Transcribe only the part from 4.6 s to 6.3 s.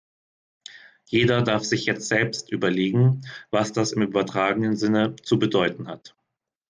Sinne zu bedeuten hat.